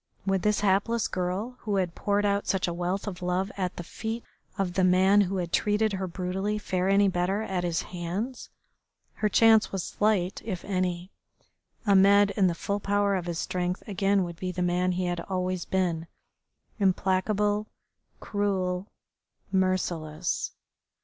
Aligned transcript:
Would 0.25 0.41
this 0.41 0.61
hapless 0.61 1.07
girl 1.07 1.57
who 1.59 1.75
had 1.75 1.93
poured 1.93 2.25
out 2.25 2.47
such 2.47 2.67
a 2.67 2.73
wealth 2.73 3.05
of 3.07 3.21
love 3.21 3.51
at 3.55 3.75
the 3.75 3.83
feet 3.83 4.23
of 4.57 4.73
the 4.73 4.83
man 4.83 5.21
who 5.21 5.37
had 5.37 5.53
treated 5.53 5.93
her 5.93 6.07
brutally 6.07 6.57
fare 6.57 6.89
any 6.89 7.07
better 7.07 7.43
at 7.43 7.63
his 7.63 7.83
hands? 7.83 8.49
Her 9.13 9.29
chance 9.29 9.71
was 9.71 9.83
slight, 9.83 10.41
if 10.43 10.65
any. 10.65 11.11
Ahmed 11.85 12.31
in 12.31 12.47
the 12.47 12.55
full 12.55 12.79
power 12.79 13.13
of 13.13 13.27
his 13.27 13.37
strength 13.37 13.83
again 13.85 14.23
would 14.23 14.37
be 14.37 14.51
the 14.51 14.63
man 14.63 14.93
he 14.93 15.05
had 15.05 15.19
always 15.19 15.65
been, 15.65 16.07
implacable, 16.79 17.67
cruel, 18.19 18.87
merciless. 19.51 20.51